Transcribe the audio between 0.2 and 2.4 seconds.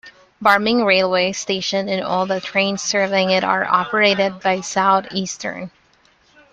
Barming railway station and all